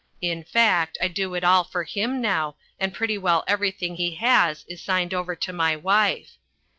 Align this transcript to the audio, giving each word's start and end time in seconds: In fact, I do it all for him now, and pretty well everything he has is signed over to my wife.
In 0.23 0.43
fact, 0.43 0.97
I 0.99 1.07
do 1.09 1.35
it 1.35 1.43
all 1.43 1.63
for 1.63 1.83
him 1.83 2.21
now, 2.21 2.55
and 2.79 2.91
pretty 2.91 3.19
well 3.19 3.43
everything 3.47 3.97
he 3.97 4.15
has 4.15 4.65
is 4.67 4.81
signed 4.81 5.13
over 5.13 5.35
to 5.35 5.53
my 5.53 5.75
wife. 5.75 6.39